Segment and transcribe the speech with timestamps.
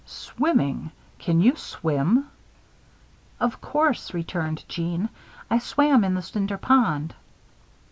[0.03, 0.89] "Swimming!
[1.19, 2.25] Can you swim?"
[3.39, 5.09] "Of course," returned Jeanne.
[5.47, 7.13] "I swam in the Cinder Pond."